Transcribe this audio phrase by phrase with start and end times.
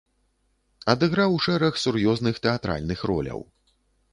[0.93, 3.39] Адыграў шэраг сур'ёзных тэатральных роляў.